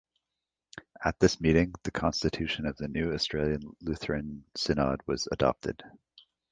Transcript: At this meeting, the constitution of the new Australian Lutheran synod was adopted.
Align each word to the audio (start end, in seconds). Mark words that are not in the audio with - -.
At 1.05 1.19
this 1.19 1.39
meeting, 1.39 1.75
the 1.83 1.91
constitution 1.91 2.65
of 2.65 2.75
the 2.75 2.87
new 2.87 3.13
Australian 3.13 3.75
Lutheran 3.81 4.45
synod 4.55 5.01
was 5.05 5.27
adopted. 5.31 5.83